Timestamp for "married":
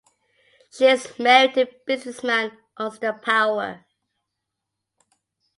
1.19-1.53